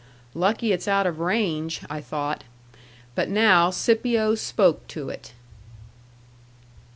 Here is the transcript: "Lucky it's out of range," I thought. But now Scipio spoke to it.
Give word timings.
"Lucky 0.33 0.71
it's 0.71 0.87
out 0.87 1.05
of 1.05 1.19
range," 1.19 1.81
I 1.87 2.01
thought. 2.01 2.43
But 3.13 3.29
now 3.29 3.69
Scipio 3.69 4.33
spoke 4.33 4.87
to 4.87 5.09
it. 5.09 5.33